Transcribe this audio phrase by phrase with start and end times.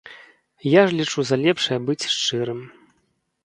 [0.69, 2.59] Я ж лічу за лепшае быць шчырым.